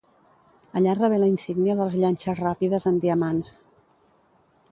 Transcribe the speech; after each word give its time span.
Allà 0.79 0.95
rebé 0.99 1.19
la 1.23 1.27
Insígnia 1.33 1.75
de 1.81 1.85
les 1.89 1.99
Llanxes 2.03 2.41
Ràpides 2.45 2.89
amb 2.93 3.05
diamants. 3.07 3.53